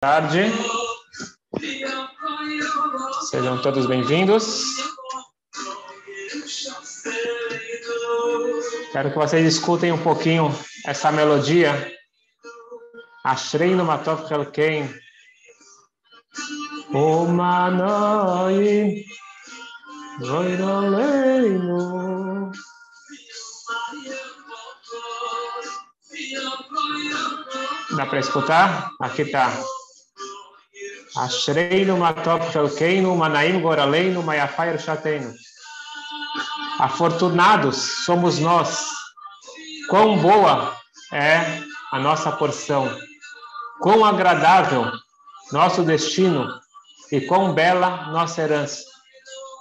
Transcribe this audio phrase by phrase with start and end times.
[0.00, 0.50] tarde.
[3.28, 4.64] Sejam todos bem-vindos.
[8.92, 11.94] Quero que vocês escutem um pouquinho essa melodia.
[13.22, 14.22] Ashrei no Matov.
[16.94, 19.04] O Manoi.
[20.18, 21.70] Voiroleino.
[27.94, 28.88] Dá para escutar?
[28.98, 29.52] Aqui está.
[31.16, 35.34] Ashreinu matop chelkeinu, manaim goraleinu, mayafai ershateinu.
[36.78, 38.86] Afortunados somos nós.
[39.88, 40.76] Quão boa
[41.12, 42.88] é a nossa porção.
[43.80, 44.90] Quão agradável
[45.52, 46.48] nosso destino
[47.10, 48.84] e quão bela nossa herança.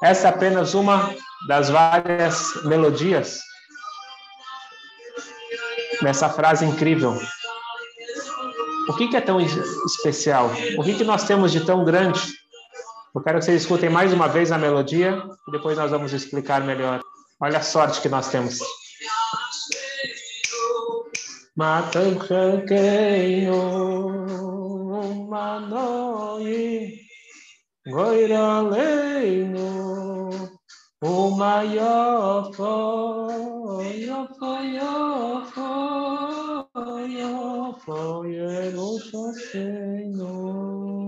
[0.03, 1.15] Essa é apenas uma
[1.47, 3.41] das várias melodias
[6.01, 7.19] dessa frase incrível
[8.89, 10.51] o que, que é tão especial?
[10.77, 12.19] O que, que nós temos de tão grande?
[13.13, 16.63] Eu quero que vocês escutem mais uma vez a melodia e depois nós vamos explicar
[16.63, 16.99] melhor.
[17.39, 18.57] Olha a sorte que nós temos.
[27.87, 29.69] Goiraleinu
[31.01, 32.73] uma yofo
[33.81, 36.38] yofo yofo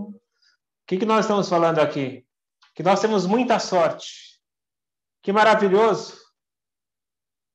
[0.07, 0.13] o
[0.87, 2.25] que, que nós estamos falando aqui?
[2.73, 4.39] Que nós temos muita sorte.
[5.21, 6.19] Que maravilhoso.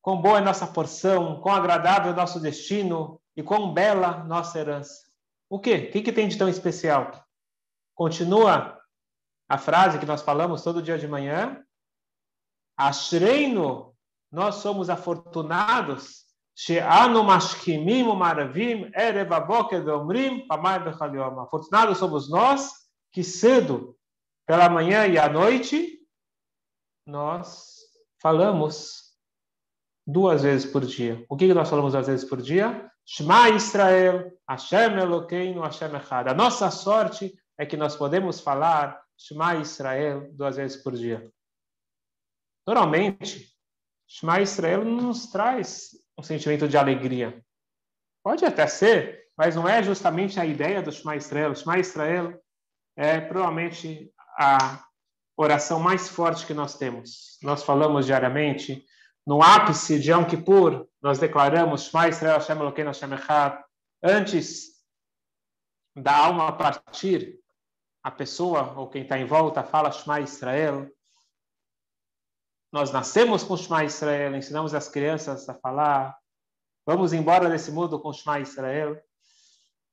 [0.01, 5.05] Quão boa é nossa porção, quão agradável é nosso destino e quão bela nossa herança.
[5.49, 5.87] O quê?
[5.89, 7.11] O que, que tem de tão especial?
[7.95, 8.81] Continua
[9.49, 11.63] a frase que nós falamos todo dia de manhã.
[12.77, 13.97] Ashreino,
[14.31, 16.26] nós somos afortunados
[16.59, 21.43] She'anu mashkimim maravim erev aboker veomrim pamai bechalioma.
[21.43, 22.71] Afortunados somos nós
[23.13, 23.95] que cedo,
[24.47, 26.01] pela manhã e à noite,
[27.07, 27.77] nós
[28.23, 29.13] falamos
[30.07, 31.23] duas vezes por dia.
[31.29, 32.91] O que nós falamos duas vezes por dia?
[33.05, 36.29] Shema Israel, Hashem Elokeinu, Hashem Echad.
[36.29, 41.31] A nossa sorte é que nós podemos falar Shema Israel duas vezes por dia.
[42.67, 43.55] Normalmente,
[44.07, 47.43] Shema Israel nos traz um sentimento de alegria.
[48.23, 51.55] Pode até ser, mas não é justamente a ideia do Shema Israel.
[51.55, 52.43] Shema Israel
[52.97, 54.85] é provavelmente a
[55.37, 57.39] oração mais forte que nós temos.
[57.43, 58.85] Nós falamos diariamente,
[59.27, 63.59] no ápice de Yom Kippur, nós declaramos Shema Israel, Hashem Elokeinu, Hashem Echad.
[64.03, 64.77] Antes
[65.95, 67.39] da alma partir,
[68.03, 70.91] a pessoa ou quem está em volta fala Shema Israel.
[72.73, 76.17] Nós nascemos com Shema Israel, ensinamos as crianças a falar.
[76.85, 79.01] Vamos embora desse mundo com Shema Israel.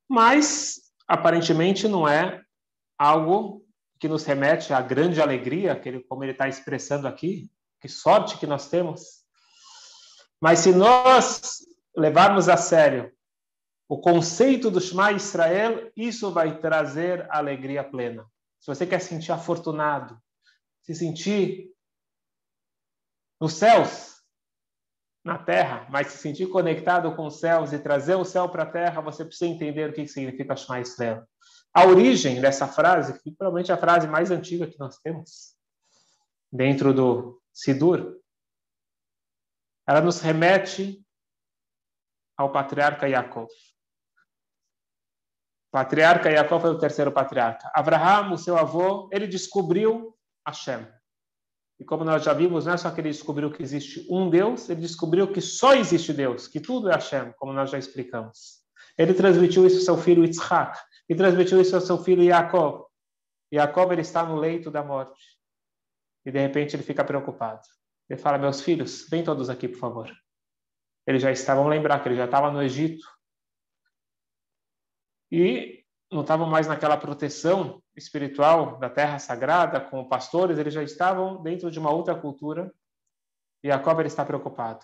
[0.09, 2.41] Mas, aparentemente, não é
[2.97, 3.65] algo
[3.99, 7.49] que nos remete à grande alegria, que ele, como ele está expressando aqui.
[7.79, 9.23] Que sorte que nós temos.
[10.41, 11.59] Mas se nós
[11.95, 13.11] levarmos a sério
[13.87, 18.25] o conceito do Shema Israel, isso vai trazer alegria plena.
[18.59, 20.17] Se você quer sentir afortunado,
[20.81, 21.72] se sentir
[23.43, 24.23] nos céus,
[25.21, 28.71] na terra, mas se sentir conectado com os céus e trazer o céu para a
[28.71, 31.27] terra, você precisa entender o que significa Shema Israel.
[31.73, 35.57] A origem dessa frase, que provavelmente é a frase mais antiga que nós temos
[36.49, 38.17] dentro do Sidur,
[39.85, 41.05] ela nos remete
[42.37, 43.49] ao patriarca Yaakov.
[45.69, 47.69] Patriarca Yaakov foi o terceiro patriarca.
[47.75, 50.17] Abraham, o seu avô, ele descobriu
[50.47, 50.87] Hashem.
[51.83, 54.69] E como nós já vimos, não é só que ele descobriu que existe um Deus,
[54.69, 58.63] ele descobriu que só existe Deus, que tudo é Hashem, como nós já explicamos.
[58.97, 60.79] Ele transmitiu isso ao seu filho Yitzhak,
[61.09, 62.85] e transmitiu isso ao seu filho Yaakov.
[63.53, 65.21] Yaakov ele está no leito da morte.
[66.25, 67.59] E de repente ele fica preocupado.
[68.09, 70.09] Ele fala: Meus filhos, vem todos aqui, por favor.
[71.05, 73.05] Eles já estavam, lembrar que ele já estava no Egito.
[75.29, 81.41] E não estavam mais naquela proteção espiritual da terra sagrada, com pastores, eles já estavam
[81.41, 82.73] dentro de uma outra cultura.
[83.63, 84.83] E Jacob ele está preocupado.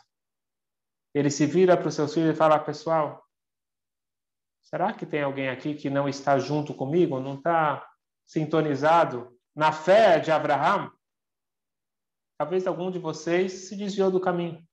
[1.14, 3.26] Ele se vira para os seus filhos e fala: Pessoal,
[4.62, 7.86] será que tem alguém aqui que não está junto comigo, não está
[8.26, 10.92] sintonizado na fé de Abraão?
[12.38, 14.64] Talvez algum de vocês se desviou do caminho.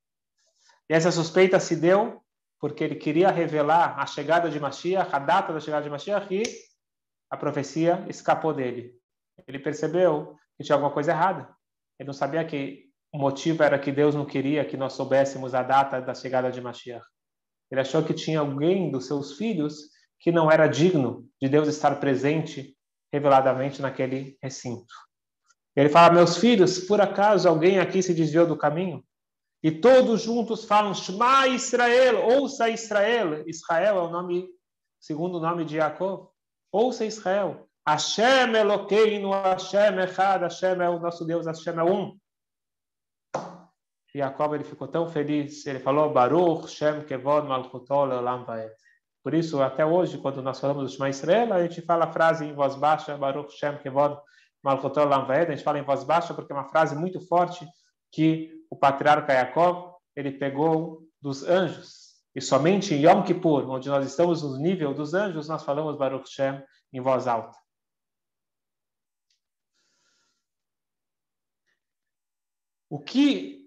[0.88, 2.22] E essa suspeita se deu
[2.58, 6.42] porque ele queria revelar a chegada de Mashiach, a data da chegada de Mashiach, e
[7.30, 8.94] a profecia escapou dele.
[9.46, 11.48] Ele percebeu que tinha alguma coisa errada.
[11.98, 15.62] Ele não sabia que o motivo era que Deus não queria que nós soubéssemos a
[15.62, 17.04] data da chegada de Mashiach.
[17.70, 19.90] Ele achou que tinha alguém dos seus filhos
[20.20, 22.76] que não era digno de Deus estar presente
[23.12, 24.94] reveladamente naquele recinto.
[25.74, 29.04] Ele fala: Meus filhos, por acaso alguém aqui se desviou do caminho?
[29.62, 33.44] E todos juntos falam: Shema Israel, ouça Israel.
[33.46, 34.48] Israel é o nome,
[35.00, 36.28] segundo o nome de Jacob.
[36.76, 37.66] Ouça Israel.
[37.88, 42.18] Hashem Elokeinu, Hashem Echad, Hashem é o nosso Deus, Hashem é um.
[44.14, 48.70] E Jacob ele ficou tão feliz, ele falou: Baruch Shem Kevod Malchutol Olam Vaed.
[49.22, 52.44] Por isso, até hoje, quando nós falamos do Shema Israel, a gente fala a frase
[52.44, 54.20] em voz baixa, Baruch Shem Kevod
[54.62, 55.50] Malchutol Olam Vaed.
[55.50, 57.66] A gente fala em voz baixa porque é uma frase muito forte
[58.12, 62.05] que o patriarca Yaakov ele pegou dos anjos.
[62.36, 66.28] E somente em Yom Kippur, onde nós estamos no nível dos anjos, nós falamos Baruch
[66.28, 66.62] Shem
[66.92, 67.58] em voz alta.
[72.90, 73.64] O que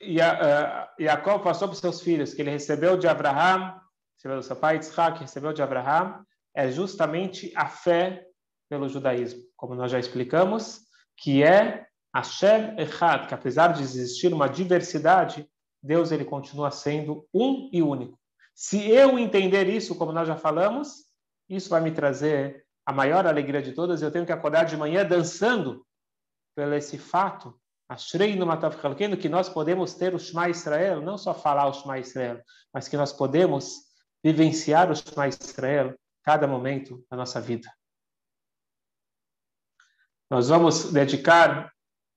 [0.00, 3.80] Yaakov passou para os seus filhos, que ele recebeu de Abraham,
[4.14, 6.24] recebeu do seu pai Isaac, recebeu de Abraham,
[6.54, 8.24] é justamente a fé
[8.68, 10.82] pelo judaísmo, como nós já explicamos,
[11.16, 11.84] que é
[12.14, 15.50] Hashem Echad, que apesar de existir uma diversidade,
[15.84, 18.18] Deus ele continua sendo um e único.
[18.54, 21.04] Se eu entender isso, como nós já falamos,
[21.46, 24.00] isso vai me trazer a maior alegria de todas.
[24.00, 25.86] Eu tenho que acordar de manhã dançando
[26.56, 27.54] pelo esse fato,
[27.86, 28.76] Ashrei no Matav
[29.20, 32.42] que nós podemos ter o Shema Israel, não só falar o Shema Israel,
[32.72, 33.82] mas que nós podemos
[34.22, 37.70] vivenciar o Shema Israel cada momento da nossa vida.
[40.30, 41.73] Nós vamos dedicar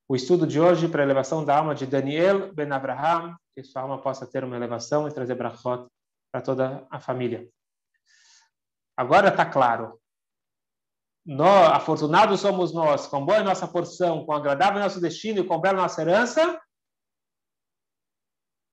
[0.10, 3.82] o estudo de hoje para a elevação da alma de Daniel Ben Abraham, que sua
[3.82, 5.88] alma possa ter uma elevação e trazer brachot
[6.32, 7.48] para toda a família.
[8.96, 10.00] Agora está claro.
[11.26, 15.60] Nós, afortunados somos nós, com boa é nossa porção, com agradável nosso destino e com
[15.60, 16.62] bela nossa herança.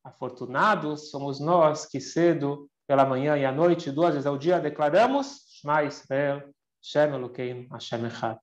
[0.05, 5.47] Afortunados somos nós que cedo, pela manhã e à noite, duas vezes ao dia, declaramos
[5.49, 8.39] Shema Israel, Shem Elokeinu, Hashem Echad.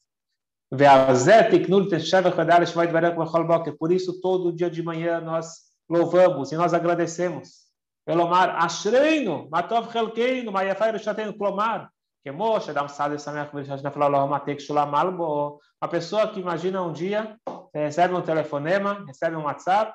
[3.78, 7.68] Por isso, todo dia de manhã nós louvamos e nós agradecemos.
[8.08, 11.92] Elomar, Ashreinu, Matov Helkeinu, Mayafai Rishatenu, Klomar,
[12.24, 15.60] Kemo, Shadam Sade Sameach Virshashna Flalomatek Shulamal Bo.
[15.82, 17.38] Uma pessoa que imagina um dia,
[17.74, 19.94] recebe um telefonema, recebe um WhatsApp,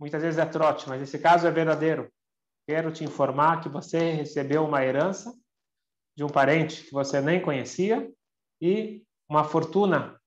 [0.00, 2.10] muitas vezes é trote, mas esse caso é verdadeiro.
[2.68, 5.32] Quero te informar que você recebeu uma herança
[6.16, 8.10] de um parente que você nem conhecia
[8.60, 10.20] e uma fortuna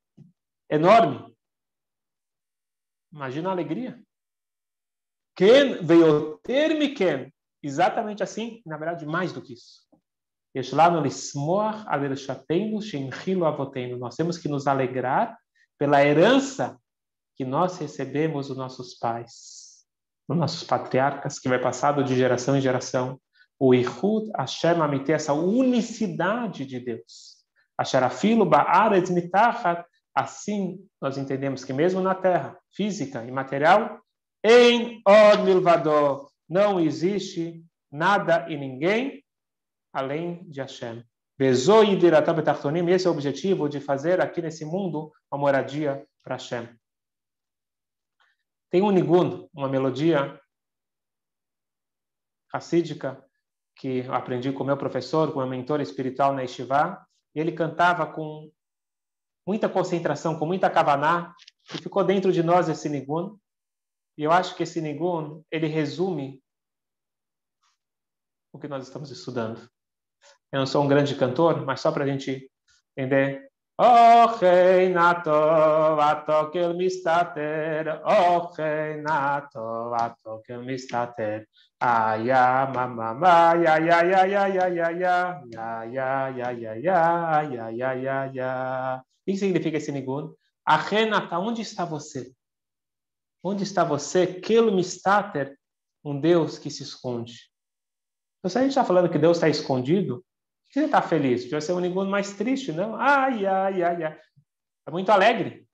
[0.70, 1.36] enorme.
[3.12, 4.02] Imagina a alegria.
[5.36, 7.32] Ken veio ter me Ken.
[7.62, 9.88] Exatamente assim, na verdade, mais do que isso.
[13.98, 15.38] Nós temos que nos alegrar
[15.78, 16.80] pela herança
[17.36, 19.86] que nós recebemos dos nossos pais,
[20.28, 23.20] dos nossos patriarcas, que vai passado de geração em geração.
[23.58, 27.39] O Ihud Hashem Amite, essa unicidade de Deus.
[30.16, 34.02] Assim, nós entendemos que mesmo na terra, física e material,
[34.44, 39.24] em od não existe nada e ninguém
[39.94, 41.04] além de Hashem.
[41.40, 41.70] Esse
[43.08, 46.68] é o objetivo de fazer aqui nesse mundo uma moradia para Hashem.
[48.70, 50.40] Tem um nigun, uma melodia
[52.54, 53.24] racídica,
[53.76, 58.52] que aprendi com meu professor, com meu mentor espiritual na Yeshiva, ele cantava com
[59.48, 61.34] muita concentração, com muita kavaná,
[61.74, 63.38] e ficou dentro de nós esse nigun.
[64.18, 66.42] E eu acho que esse nigun, ele resume
[68.52, 69.70] o que nós estamos estudando.
[70.52, 72.52] Eu não sou um grande cantor, mas só para a gente
[72.98, 73.49] entender.
[73.82, 81.48] Oh, Reinato, atokel mistater, oh, Reinato, atokel mistater.
[81.80, 87.58] Ai, ai, mamamá, ai, ai, ai, ai, ai, ai, ai, ai, ai, ai, ai, ai,
[87.58, 88.98] ai, ai, ai, ai.
[88.98, 90.36] O que significa esse nigun?
[90.66, 92.34] A onde está você?
[93.42, 94.28] Onde está você?
[94.28, 95.58] Kel mistater,
[96.04, 97.50] um Deus que se esconde.
[98.40, 100.22] Então, se a gente está falando que Deus está escondido,
[100.70, 101.44] você está feliz?
[101.44, 102.96] Devia ser um nigun mais triste, não?
[102.96, 104.20] Ai, ai, ai, ai.
[104.88, 105.68] É muito alegre.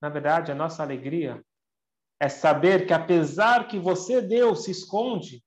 [0.00, 1.42] Na verdade, a nossa alegria
[2.20, 5.42] é saber que apesar que você, Deus, se esconde,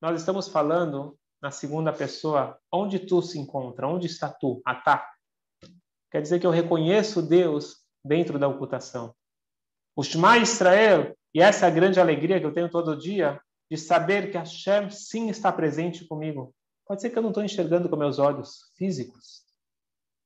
[0.00, 5.10] nós estamos falando na segunda pessoa, onde tu se encontra, onde está tu, Atá.
[6.10, 9.14] Quer dizer que eu reconheço Deus dentro da ocultação.
[9.94, 13.40] O Shema Israel, e essa é a grande alegria que eu tenho todo dia,
[13.70, 16.54] de saber que Hashem sim está presente comigo.
[16.86, 19.44] Pode ser que eu não estou enxergando com meus olhos físicos,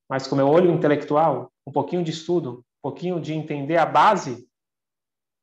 [0.07, 4.47] mas com meu olho intelectual, um pouquinho de estudo, um pouquinho de entender a base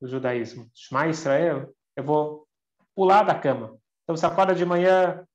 [0.01, 0.71] do judaísmo.
[0.75, 2.47] Shema Israel, eu vou
[2.95, 3.79] pular da cama.
[4.05, 5.27] Então você acorda de manhã,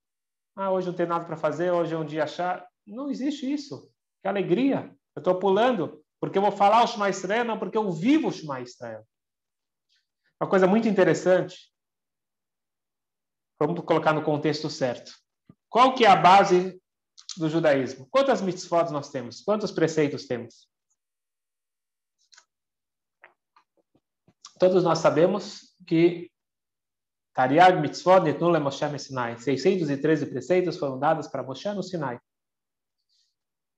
[0.55, 2.67] Ah, hoje não tem nada para fazer, hoje é um dia chato.
[2.85, 3.91] Não existe isso.
[4.21, 4.95] Que alegria.
[5.15, 8.31] Eu estou pulando porque eu vou falar o Shema Israel, não porque eu vivo o
[8.31, 9.05] Shema Israel.
[10.39, 11.73] Uma coisa muito interessante.
[13.59, 15.22] Vamos colocar no contexto certo.
[15.73, 16.79] Qual que é a base
[17.35, 18.07] do judaísmo?
[18.11, 19.41] Quantas mitzvot nós temos?
[19.41, 20.69] Quantos preceitos temos?
[24.59, 26.31] Todos nós sabemos que
[27.33, 29.39] Tariag mitzvot nitnu le Moshe no Sinai.
[29.39, 32.19] 613 preceitos foram dados para Moshe no Sinai.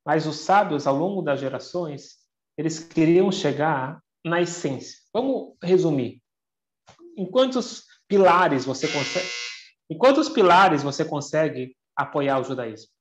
[0.06, 2.18] Mas os sábios, ao longo das gerações,
[2.58, 5.00] eles queriam chegar na essência.
[5.14, 6.22] Vamos resumir.
[7.16, 9.30] Em quantos pilares você consegue,
[9.90, 12.92] em quantos pilares você consegue apoiar o judaísmo?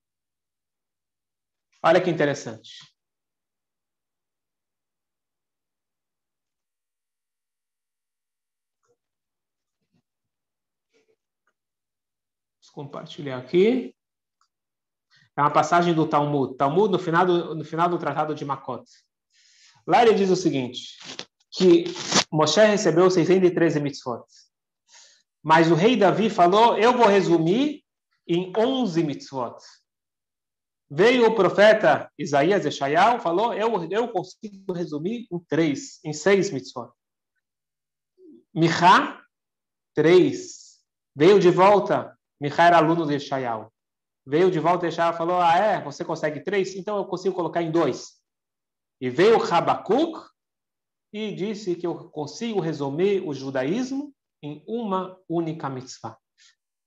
[1.82, 2.94] Olha que interessante.
[12.74, 13.94] compartilhar aqui.
[15.36, 16.56] É uma passagem do Talmud.
[16.56, 18.84] Talmud, no final do, no final do Tratado de Makot.
[19.86, 20.98] Lá ele diz o seguinte,
[21.50, 21.84] que
[22.32, 24.24] Moshe recebeu 613 mitzvot.
[25.42, 27.83] Mas o rei Davi falou, eu vou resumir
[28.26, 29.56] em 11 mitzvot.
[30.90, 36.90] Veio o profeta Isaías Eshayal, falou, eu, eu consigo resumir em três, em seis mitzvot.
[38.54, 39.22] Michá,
[39.94, 40.82] três.
[41.16, 43.72] Veio de volta Michal era aluno de Shayal.
[44.26, 45.82] Veio de volta e Shayal falou: Ah, é?
[45.82, 46.74] Você consegue três?
[46.74, 48.20] Então eu consigo colocar em dois.
[49.00, 50.28] E veio Habakkuk
[51.12, 56.18] e disse que eu consigo resumir o judaísmo em uma única mitzvah.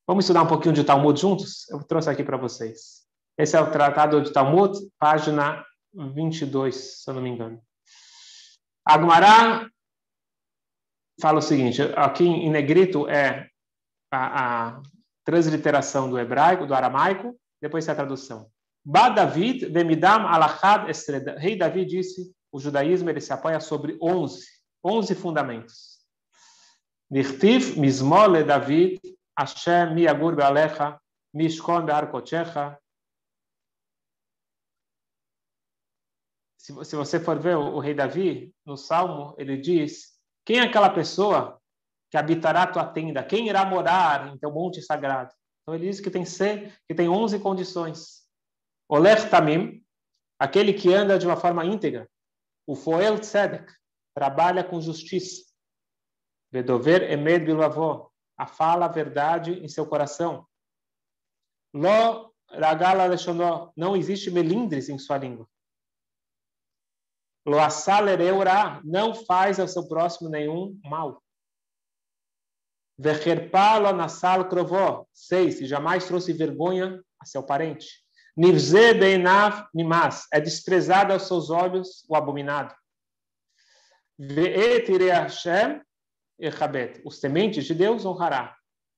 [0.08, 1.70] Vamos estudar um pouquinho de Talmud juntos?
[1.70, 3.06] Eu trouxe aqui para vocês.
[3.38, 7.62] Esse é o Tratado de Talmud, página 22, se eu não me engano.
[8.86, 9.70] Agmará
[11.20, 13.50] fala o seguinte, aqui em negrito é
[14.10, 14.82] a, a
[15.26, 18.50] transliteração do hebraico, do aramaico, depois é a tradução.
[18.86, 21.38] Ba David vemidam alachad estreda.
[21.38, 24.46] Rei Davi disse, o judaísmo ele se apoia sobre 11,
[24.86, 25.98] 11 fundamentos.
[27.12, 31.00] Nirtiv mismole David, Hashem miagur bealecha,
[31.34, 32.78] mishkon bearkochecha.
[36.58, 40.90] Se você for ver o, o rei Davi, no Salmo, ele diz, quem é aquela
[40.90, 41.62] pessoa
[42.10, 43.24] que habitará tua tenda?
[43.24, 45.34] Quem irá morar em teu monte sagrado?
[45.62, 48.28] Então ele diz que tem ser, que tem 11 condições.
[48.90, 49.86] Oler tamim,
[50.40, 52.10] aquele que anda de uma forma íntegra.
[52.66, 53.74] O foel tzedek,
[54.14, 55.46] trabalha com justiça.
[56.52, 60.46] Vedover emed bilavó, a fala a verdade em seu coração.
[61.74, 65.48] Lo ragala leshonó, não existe melindres em sua língua.
[67.46, 71.24] Lo asalereura, não faz ao seu próximo nenhum mal.
[72.98, 75.06] Vecherpalo nasal crovó.
[75.14, 78.04] Seis, jamais trouxe vergonha a seu parente.
[78.36, 80.28] Nivze beinav nimas.
[80.34, 82.76] É desprezado aos seus olhos o abominado.
[84.20, 85.82] Ve'et Hashem
[86.40, 87.02] echabet.
[87.06, 88.56] Os tementes de Deus honrará.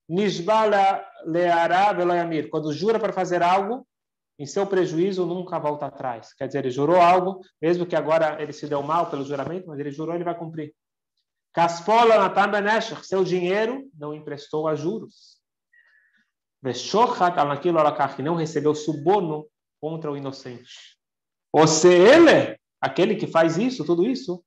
[0.08, 2.50] Nishbala leará veloyamir.
[2.50, 3.88] Quando jura para fazer algo,
[4.40, 6.34] em seu prejuízo nunca volta atrás.
[6.34, 9.78] Quer dizer, ele jurou algo, mesmo que agora ele se deu mal pelo juramento, mas
[9.80, 10.74] ele jurou, ele vai cumprir.
[11.54, 15.40] Kaspola Natan Benesher, seu dinheiro não emprestou a juros.
[16.62, 19.48] Veshochat al-Nakil Alakach, não recebeu suborno
[19.82, 20.98] contra o inocente.
[21.52, 24.44] Ou se ele, aquele que faz isso, tudo isso,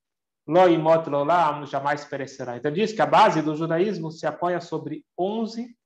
[0.47, 2.57] lo imot lolam, jamais perecerá.
[2.57, 5.77] Então diz que a base do judaísmo se apoia sobre 11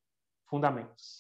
[0.47, 1.19] fundamentos.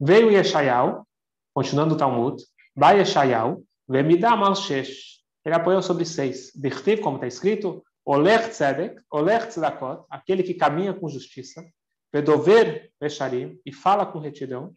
[0.00, 1.06] Veio Yeshayal,
[1.54, 2.42] continuando o Talmud,
[2.74, 5.22] vai Yeshayal, vemidam al-shesh.
[5.44, 6.52] Ele apoiou sobre seis.
[6.54, 11.64] Dirtiv, como está escrito, Oler Tzedek, Oler Tzedakot, aquele que caminha com justiça,
[12.12, 14.72] Vedover Mesharim, e fala com retidão.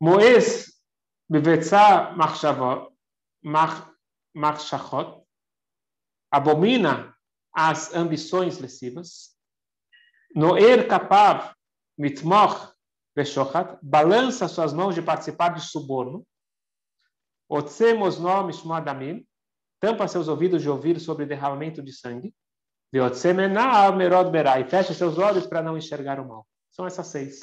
[0.00, 0.70] Moes
[1.28, 2.12] Bevetza
[4.34, 5.22] Marshachot,
[6.30, 7.16] abomina
[7.52, 9.36] as ambições lecivas.
[10.34, 11.52] Noer Kapav
[11.98, 12.72] Mitmoch
[13.14, 16.24] Veshochat, balança suas mãos de participar de suborno.
[17.48, 19.26] Otsemos nomes Moadamim,
[19.80, 22.34] tampa seus ouvidos de ouvir sobre derramamento de sangue.
[22.92, 22.98] E
[24.64, 26.46] fecha seus olhos para não enxergar o mal.
[26.70, 27.40] São essas seis.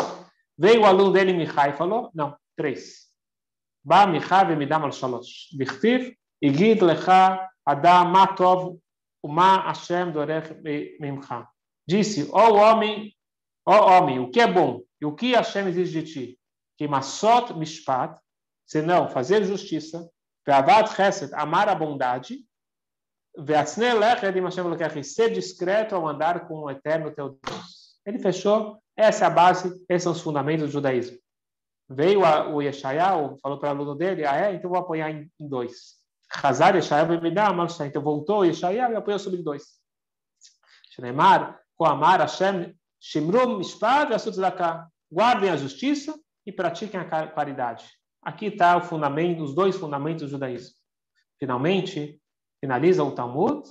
[0.58, 3.08] Veio o aluno dele, Mihai, e falou: Não, três.
[3.84, 5.50] Ba Mihai me dá mal shalosh.
[6.42, 8.80] Igid lecha adam matov
[9.24, 10.54] uma Hashem dorech
[11.00, 11.48] mimcha.
[11.88, 13.14] Disse: Ó homem,
[13.66, 16.40] ó homem, o que é bom e o que Hashem exige de ti?
[16.78, 18.20] Que masot mishpat,
[18.66, 20.10] senão fazer justiça,
[20.48, 22.46] Ve'avat chesed, amar a bondade.
[23.38, 28.00] Ve'atzne leched im Hashem ser discreto ao andar com o eterno teu Deus.
[28.06, 31.20] Ele fechou Essa é a base, esses são os fundamentos do judaísmo.
[31.88, 34.56] Veio a, o Yeshayahu, falou para o aluno dele, ah é?
[34.56, 35.97] Então vou apoiar em, em dois.
[36.30, 37.50] Hazar Yeshayahu me dá,
[37.86, 39.64] então voltou Yeshayahu e apoiou sobre dois.
[40.92, 44.88] Shneimar, Koamar, Hashem, Shimrum, Mishpat, Asutzaká.
[45.12, 46.14] Guardem a justiça
[46.46, 47.90] e pratiquem a caridade.
[48.22, 50.76] Aqui está o fundamento, os dois fundamentos do judaísmo.
[51.40, 52.22] Finalmente,
[52.60, 53.64] finaliza o Talmud,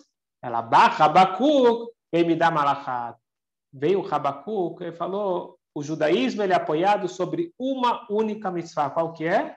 [0.42, 3.18] ela Rabakuk, me dá malachat.
[3.72, 8.88] Veio o Rabakuk e falou, o judaísmo ele é apoiado sobre uma única mitzvah.
[8.88, 9.56] Qual que é?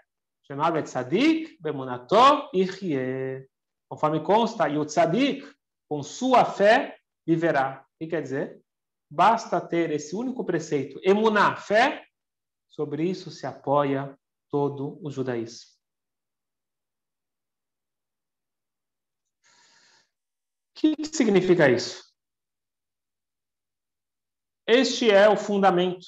[0.50, 3.48] Chamada Tzadik, Bemunato e.
[3.88, 4.86] Conforme consta, e o
[5.88, 7.86] com sua fé, viverá.
[7.86, 8.60] O que quer dizer?
[9.12, 12.03] Basta ter esse único preceito, emuná, fé,
[12.68, 14.18] sobre isso se apoia
[14.50, 15.70] todo o judaísmo.
[20.70, 22.12] O que significa isso?
[24.68, 26.06] Este é o fundamento.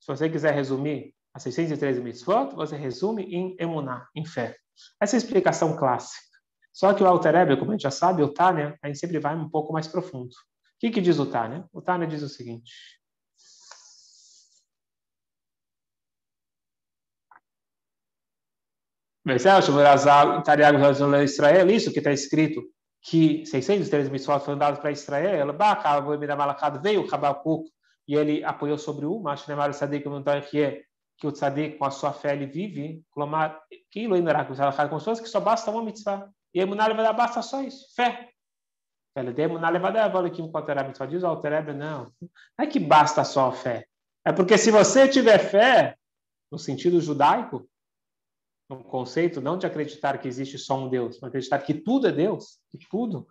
[0.00, 4.56] Se você quiser resumir as 613 mitzvot, você resume em emuná, em fé.
[5.00, 6.32] Essa é a explicação clássica.
[6.72, 9.18] Só que o Alter Rebbe, como a gente já sabe, o Tânia, a gente sempre
[9.18, 10.30] vai um pouco mais profundo.
[10.30, 11.64] O que, que diz o Tânia?
[11.72, 12.72] O Tânia diz o seguinte.
[21.22, 22.60] Israel, isso que está escrito,
[23.00, 25.52] que 603 mitzvot foram dados para Israel,
[26.82, 27.70] veio Habakkuk
[28.08, 29.22] e ele apoiou sobre o
[30.50, 30.58] que
[31.24, 33.04] o tzadik com a sua fé ele vive,
[33.90, 34.06] que
[34.88, 36.28] como que só basta uma mitzvah.
[36.54, 38.30] E a emuná levada basta só isso, fé.
[39.14, 40.50] Ela tem emuná levada, agora que o
[40.86, 42.12] mitzvah diz, Alterebe, não.
[42.20, 43.86] Não é que basta só a fé.
[44.24, 45.96] É porque se você tiver fé,
[46.50, 47.68] no sentido judaico,
[48.68, 52.12] no conceito não de acreditar que existe só um Deus, mas acreditar que tudo é
[52.12, 53.26] Deus, que tudo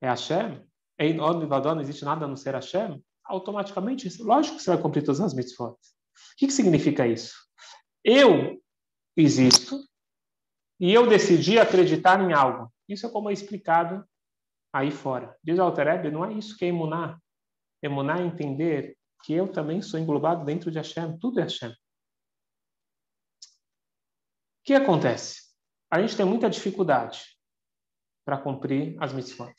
[0.00, 0.62] é Hashem,
[0.98, 5.20] em não existe nada a não ser Hashem, automaticamente, lógico que você vai cumprir todas
[5.20, 5.76] as mitzvot.
[6.32, 7.34] O que, que significa isso?
[8.04, 8.60] Eu
[9.16, 9.78] existo,
[10.82, 12.72] e eu decidi acreditar em algo.
[12.88, 14.04] Isso é como é explicado
[14.72, 15.38] aí fora.
[15.40, 17.22] Diz Alter não é isso que é emunar.
[17.80, 21.70] Emunar é entender que eu também sou englobado dentro de Hashem, tudo é Hashem.
[21.70, 21.74] O
[24.64, 25.42] que acontece?
[25.88, 27.26] A gente tem muita dificuldade
[28.24, 29.54] para cumprir as mitzvot.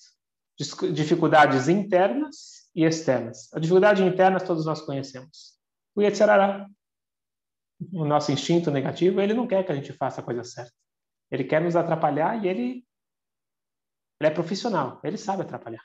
[0.93, 3.49] Dificuldades internas e externas.
[3.53, 5.52] A dificuldade interna todos nós conhecemos.
[5.95, 6.67] O Yetzirará,
[7.91, 10.73] o nosso instinto negativo, ele não quer que a gente faça a coisa certa.
[11.29, 12.85] Ele quer nos atrapalhar e ele,
[14.19, 15.83] ele é profissional, ele sabe atrapalhar.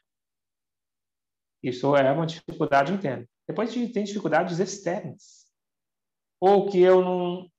[1.62, 3.29] Isso é uma dificuldade interna.
[3.47, 5.47] Depois tem dificuldades externas.
[6.40, 7.51] Ou que eu não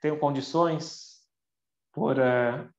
[0.00, 1.26] tenho condições
[1.92, 2.72] por uh,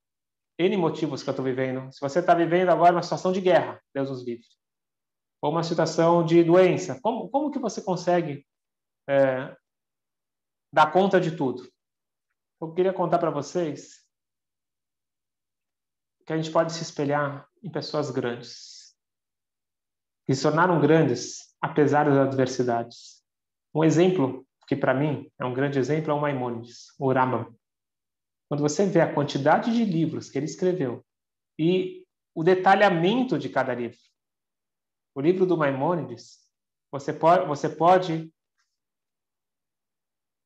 [0.58, 1.92] N motivos que eu estou vivendo.
[1.92, 4.46] Se você está vivendo agora uma situação de guerra, Deus nos livre,
[5.42, 8.46] ou uma situação de doença, como, como que você consegue
[9.08, 9.56] é,
[10.74, 11.70] dar conta de tudo?
[12.62, 14.06] Eu queria contar para vocês
[16.26, 18.96] que a gente pode se espelhar em pessoas grandes,
[20.26, 23.24] que se tornaram grandes apesar das adversidades.
[23.74, 27.56] Um exemplo que para mim é um grande exemplo é o Maimonides, o Rambam.
[28.48, 31.04] Quando você vê a quantidade de livros que ele escreveu
[31.58, 33.98] e o detalhamento de cada livro,
[35.20, 36.40] o livro do Maimonides,
[36.90, 38.34] você pode, você pode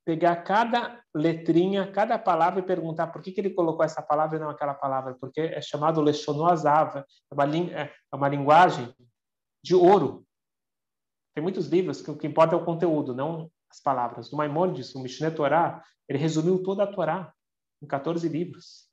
[0.04, 4.40] pegar cada letrinha, cada palavra e perguntar por que, que ele colocou essa palavra e
[4.40, 8.92] não aquela palavra, porque é chamado Lechonoazava, é uma, é, é uma linguagem
[9.64, 10.26] de ouro.
[11.36, 14.32] Tem muitos livros que o que importa é o conteúdo, não as palavras.
[14.32, 17.32] No Maimonides, o Mishneh Torah, ele resumiu toda a Torá
[17.80, 18.90] em 14 livros.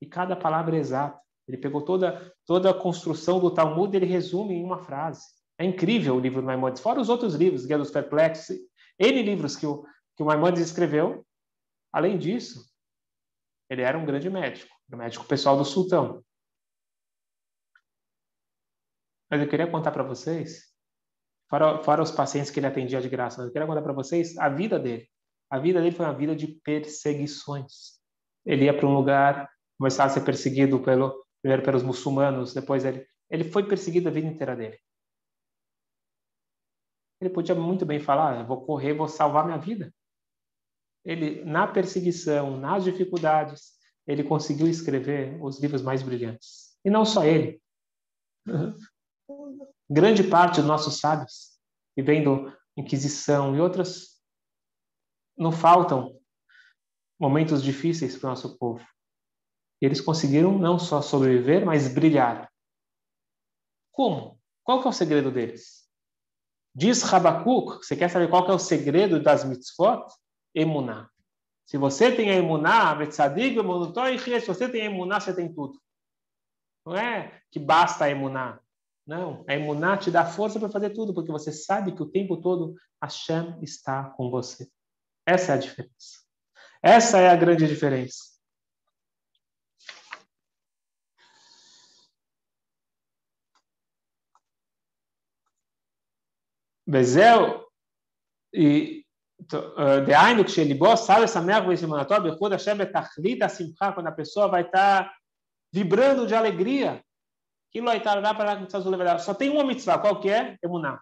[0.00, 1.22] E cada palavra é exata.
[1.46, 5.22] Ele pegou toda, toda a construção do Talmud e ele resume em uma frase.
[5.58, 6.82] É incrível o livro do Maimonides.
[6.82, 8.56] Fora os outros livros, Guia dos Perplexos,
[8.98, 9.84] N livros que o,
[10.16, 11.26] que o Maimonides escreveu.
[11.92, 12.70] Além disso,
[13.68, 16.24] ele era um grande médico, um médico pessoal do sultão.
[19.30, 20.74] Mas eu queria contar para vocês,
[21.48, 24.36] fora, fora os pacientes que ele atendia de graça, mas eu queria contar para vocês
[24.36, 25.08] a vida dele.
[25.50, 28.00] A vida dele foi uma vida de perseguições.
[28.44, 33.06] Ele ia para um lugar, começava a ser perseguido pelo, primeiro pelos muçulmanos, depois ele,
[33.28, 34.78] ele foi perseguido a vida inteira dele.
[37.20, 39.92] Ele podia muito bem falar: vou correr, vou salvar minha vida
[41.04, 43.72] ele na perseguição, nas dificuldades,
[44.06, 46.76] ele conseguiu escrever os livros mais brilhantes.
[46.84, 47.60] E não só ele.
[49.90, 51.58] Grande parte dos nossos sábios,
[51.96, 54.18] vivendo Inquisição e outras,
[55.36, 56.18] não faltam
[57.20, 58.84] momentos difíceis para o nosso povo.
[59.82, 62.48] Eles conseguiram não só sobreviver, mas brilhar.
[63.90, 64.40] Como?
[64.62, 65.88] Qual que é o segredo deles?
[66.72, 70.06] Diz Rabakuk, você quer saber qual que é o segredo das mitzvot?
[70.54, 71.10] Emuná.
[71.66, 75.80] Se você tem a emuná, se você tem a emuná, você tem tudo.
[76.86, 78.60] Não é que basta a emuná.
[79.04, 82.36] Não, a emuná te dá força para fazer tudo, porque você sabe que o tempo
[82.40, 84.70] todo Hashem está com você.
[85.26, 86.22] Essa é a diferença.
[86.80, 88.31] Essa é a grande diferença.
[96.91, 97.45] וזהו,
[100.05, 105.11] דהיינו, כשליבו סל לשמח ולשמונתו בייחוד השם בתכלית השמחה, quando a pessoa vai estar
[105.71, 107.01] vibrando de alegria,
[107.69, 110.57] aquilo aí está lá para lá Só tem uma mitzvah, qual que é?
[110.63, 110.99] Emuná.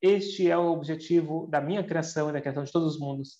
[0.00, 3.36] Este é o objetivo da minha criação e da criação de todos os mundos.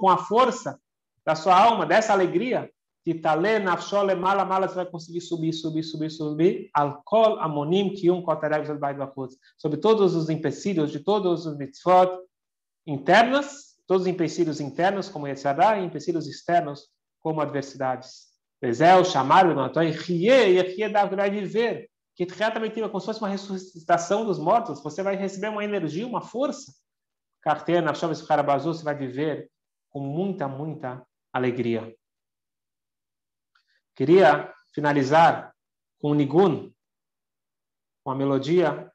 [0.00, 0.78] Com a força
[1.24, 2.70] da sua alma, dessa alegria,
[3.03, 6.69] Titale nafshole mala mala, você vai conseguir subir, subir, subir, subir.
[6.73, 8.67] Alcool amonim kium kotareg
[9.57, 12.11] Sobre todos os empecilhos de todos os mitzvot
[12.85, 18.29] internas, todos os empecilhos internos, como Yetzirah, e empecilhos externos, como adversidades.
[18.61, 21.89] Bezel, chamar o Notói, rie, e rie da vai viver.
[22.15, 24.83] Que também tem como se fosse uma ressuscitação dos mortos.
[24.83, 26.71] Você vai receber uma energia, uma força.
[27.41, 29.49] Carteira, nafshole, você vai viver
[29.89, 31.95] com muita, muita alegria.
[34.01, 35.55] Queria finalizar
[35.99, 36.73] com um nigun,
[38.03, 38.91] com a melodia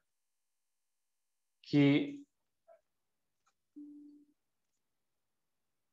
[1.62, 2.20] que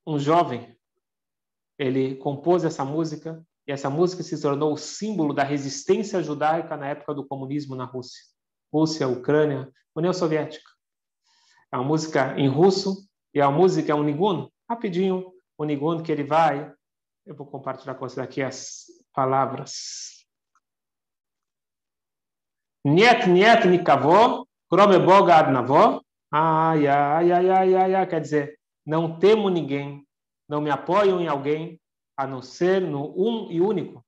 [0.03, 0.75] um jovem
[1.77, 6.87] ele compôs essa música e essa música se tornou o símbolo da resistência judaica na
[6.87, 8.23] época do comunismo na Rússia.
[8.73, 10.71] Rússia, Ucrânia, União Soviética.
[11.71, 16.11] É uma música em russo e a música é um nigun, rapidinho, um nigun que
[16.11, 16.73] ele vai
[17.25, 20.25] eu vou compartilhar com você aqui as palavras.
[22.83, 26.01] Niet, niet, nikavó, krome boga adnavó.
[26.29, 30.05] Ai, ai, ai, ai, ai, ai, quer dizer, não temo ninguém,
[30.49, 31.79] não me apoio em alguém,
[32.17, 34.03] a não ser no um e único.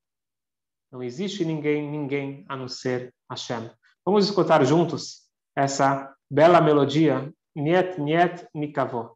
[0.92, 3.70] Não existe ninguém, ninguém a não ser Hashem.
[4.04, 9.16] Vamos escutar juntos essa bela melodia, Niet, Niet, Nikavó.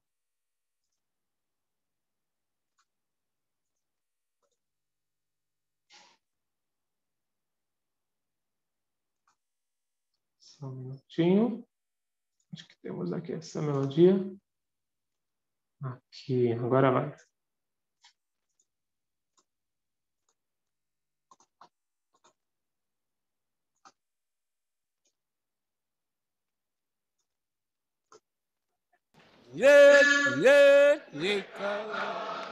[10.60, 11.66] Só um minutinho.
[12.54, 14.14] Acho que temos aqui essa melodia.
[15.82, 17.16] Aqui, agora vai.
[29.52, 30.02] Yeah,
[30.38, 32.50] yeah, yeah.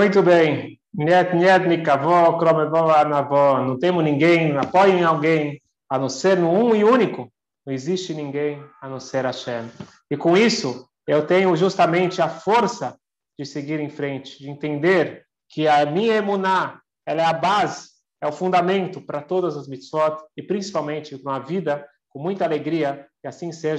[0.00, 0.80] Muito bem.
[0.94, 3.62] Niet, niet, nikavó, kromevó.
[3.66, 5.60] Não temos ninguém, não apoio em alguém,
[5.90, 7.30] a não ser no um e único.
[7.66, 9.70] Não existe ninguém a não ser Hashem.
[10.10, 12.96] E com isso, eu tenho justamente a força
[13.38, 17.90] de seguir em frente, de entender que a minha emuná, ela é a base,
[18.22, 23.28] é o fundamento para todas as mitzvot e principalmente uma vida com muita alegria, que
[23.28, 23.78] assim seja.